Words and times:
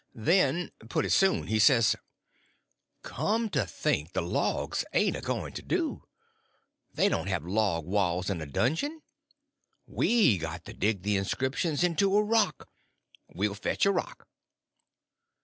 Then 0.15 0.71
pretty 0.89 1.09
soon 1.09 1.45
he 1.45 1.59
says: 1.59 1.95
"Come 3.03 3.51
to 3.51 3.67
think, 3.67 4.13
the 4.13 4.21
logs 4.23 4.83
ain't 4.93 5.15
a 5.15 5.21
going 5.21 5.53
to 5.53 5.61
do; 5.61 6.05
they 6.91 7.07
don't 7.07 7.27
have 7.27 7.45
log 7.45 7.85
walls 7.85 8.27
in 8.27 8.41
a 8.41 8.47
dungeon: 8.47 9.03
we 9.85 10.39
got 10.39 10.65
to 10.65 10.73
dig 10.73 11.03
the 11.03 11.17
inscriptions 11.17 11.83
into 11.83 12.17
a 12.17 12.23
rock. 12.23 12.67
We'll 13.27 13.53
fetch 13.53 13.85
a 13.85 13.91
rock." 13.91 14.27